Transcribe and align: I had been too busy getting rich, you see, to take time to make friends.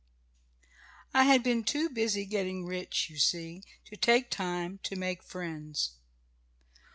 I 1.13 1.25
had 1.25 1.43
been 1.43 1.63
too 1.63 1.87
busy 1.87 2.25
getting 2.25 2.65
rich, 2.65 3.07
you 3.11 3.19
see, 3.19 3.61
to 3.85 3.95
take 3.95 4.31
time 4.31 4.79
to 4.81 4.95
make 4.95 5.21
friends. 5.21 5.91